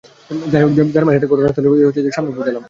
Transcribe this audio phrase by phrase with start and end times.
[0.51, 2.59] যাই হোক, দেড় মাইল হেঁটে ঘটনাস্থল বাতাক্লঁ কনসার্ট হলের সামনে পৌঁছালাম।